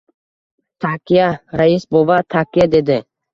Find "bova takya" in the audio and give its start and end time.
1.93-2.69